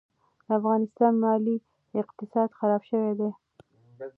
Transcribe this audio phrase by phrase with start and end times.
[0.45, 1.55] د افغانستان مالي
[2.01, 3.29] اقتصاد خراب شوی دي.